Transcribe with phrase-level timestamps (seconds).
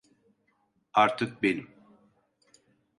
[0.93, 1.69] Artık benim.